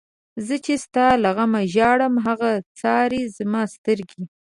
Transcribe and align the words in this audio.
زه 0.45 0.55
چی 0.65 0.73
ستا 0.85 1.07
له 1.23 1.29
غمه 1.37 1.61
ژاړم، 1.73 2.13
هغه 2.27 2.49
څاری 2.79 3.21
زما 3.37 3.61
سترگی 3.73 4.23